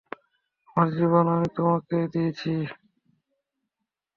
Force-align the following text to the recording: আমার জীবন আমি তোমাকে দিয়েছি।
আমার 0.67 0.87
জীবন 0.95 1.25
আমি 1.35 1.47
তোমাকে 1.57 1.97
দিয়েছি। 2.13 2.51